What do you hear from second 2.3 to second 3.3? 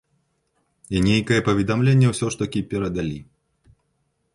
ж перадалі.